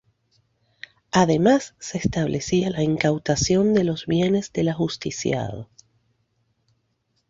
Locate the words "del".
4.51-4.69